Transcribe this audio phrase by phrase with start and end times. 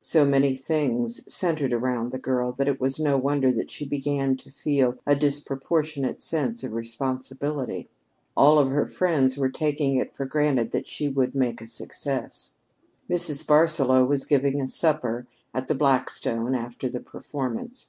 [0.00, 4.34] So many things centered around the girl that it was no wonder that she began
[4.38, 7.90] to feel a disproportionate sense of responsibility.
[8.34, 12.54] All of her friends were taking it for granted that she would make a success.
[13.10, 13.46] Mrs.
[13.46, 17.88] Barsaloux was giving a supper at the Blackstone after the performance.